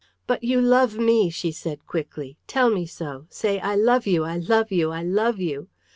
"But 0.25 0.43
you 0.43 0.61
love 0.61 0.97
me," 0.97 1.29
she 1.29 1.51
said 1.51 1.85
quickly. 1.85 2.35
"Tell 2.47 2.71
me 2.71 2.87
so! 2.87 3.27
Say, 3.29 3.59
'I 3.59 3.75
love 3.75 4.07
you, 4.07 4.23
I 4.23 4.37
love 4.37 4.71
you, 4.71 4.89
I 4.89 5.03
love 5.03 5.39
you.' 5.39 5.67